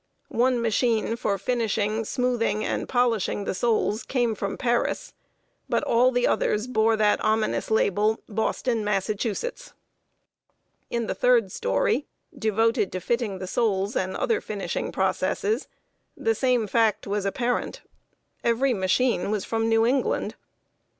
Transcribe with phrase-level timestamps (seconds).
[0.33, 5.13] One machine for finishing, smoothing, and polishing the soles came from Paris;
[5.69, 9.73] but all the others bore that ominous label, "Boston, Massachusetts!"
[10.89, 15.67] In the third story, devoted to fitting the soles and other finishing processes,
[16.17, 17.81] the same fact was apparent
[18.43, 20.33] every machine was from New England.